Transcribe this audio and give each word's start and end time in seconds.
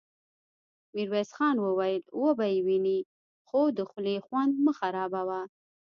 ميرويس 0.95 1.31
خان 1.37 1.55
وويل: 1.61 2.01
وبه 2.21 2.47
يې 2.53 2.59
وينې، 2.67 2.97
خو 3.47 3.59
د 3.77 3.79
خولې 3.89 4.15
خوند 4.25 4.53
مه 4.65 4.71
خرابوه! 4.79 5.41